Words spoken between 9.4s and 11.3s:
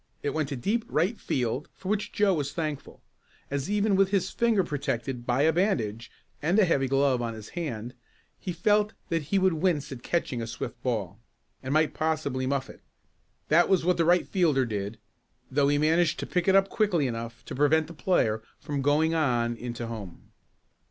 wince at catching a swift ball,